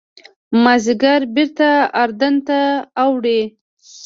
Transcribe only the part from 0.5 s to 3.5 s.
مازیګر بېرته اردن ته اوړي.